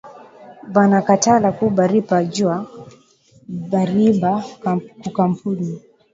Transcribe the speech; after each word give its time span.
Banakatala 0.73 1.49
kuba 1.59 1.83
ripa 1.91 2.17
juya 2.33 2.57
bariiba 3.71 4.31
kukampuni 5.01 5.69